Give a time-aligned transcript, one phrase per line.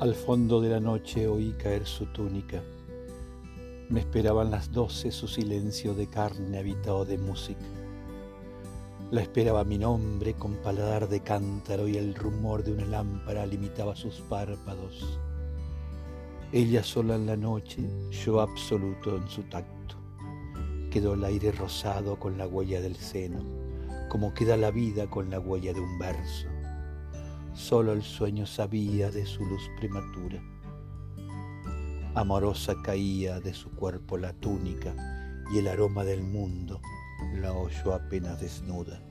[0.00, 2.62] Al fondo de la noche oí caer su túnica.
[3.88, 7.66] Me esperaban las doce su silencio de carne habitado de música.
[9.10, 13.96] La esperaba mi nombre con paladar de cántaro y el rumor de una lámpara limitaba
[13.96, 15.18] sus párpados.
[16.52, 17.82] Ella sola en la noche,
[18.24, 19.96] yo absoluto en su tacto.
[20.92, 23.40] Quedó el aire rosado con la huella del seno,
[24.08, 26.46] como queda la vida con la huella de un verso.
[27.68, 30.42] Solo el sueño sabía de su luz prematura.
[32.14, 34.94] Amorosa caía de su cuerpo la túnica
[35.52, 36.80] y el aroma del mundo
[37.34, 39.02] la oyó apenas desnuda.